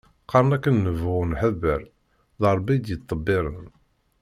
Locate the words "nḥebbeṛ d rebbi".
1.25-2.75